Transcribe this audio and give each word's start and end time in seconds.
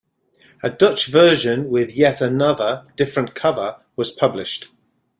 A 0.63 0.69
Dutch 0.71 1.05
version 1.05 1.69
with 1.69 1.91
yet 1.95 2.21
another 2.21 2.83
different 2.95 3.35
cover 3.35 3.77
was 3.95 4.09
published. 4.09 4.69